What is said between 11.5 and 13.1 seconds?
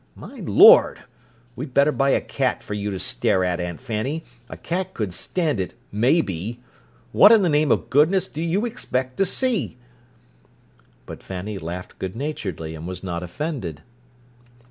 laughed good naturedly, and was